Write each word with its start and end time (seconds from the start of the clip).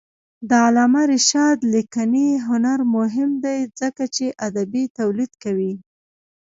د 0.49 0.51
علامه 0.65 1.03
رشاد 1.13 1.57
لیکنی 1.73 2.27
هنر 2.47 2.79
مهم 2.95 3.31
دی 3.45 3.59
ځکه 3.79 4.03
چې 4.15 4.25
ادبي 4.47 4.83
تولید 4.97 5.31
کوي. 5.43 5.73